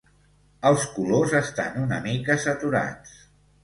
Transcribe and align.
Els 0.69 0.85
colors 0.95 1.37
estan 1.43 1.79
una 1.85 2.03
mica 2.09 2.43
saturats. 2.49 3.19